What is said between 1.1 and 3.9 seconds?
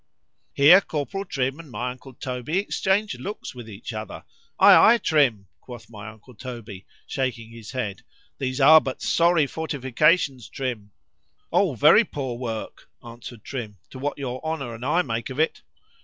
Trim and my uncle Toby exchanged looks with